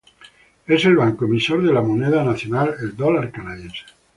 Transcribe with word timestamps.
Es 0.65 0.83
el 0.85 0.95
banco 0.97 1.25
emisor 1.25 1.61
de 1.61 1.71
la 1.71 1.81
moneda 1.83 2.23
nacional, 2.23 2.73
el 2.81 2.97
dólar 2.97 3.29
canadiense. 3.29 3.83